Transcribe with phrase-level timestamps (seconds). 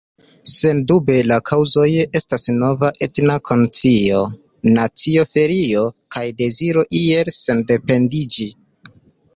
[0.51, 1.83] Sendube la kaŭzoj
[2.19, 4.23] estas nova etna konscio,
[4.79, 5.85] nacia fiero
[6.17, 8.53] kaj deziro iel sendependiĝi.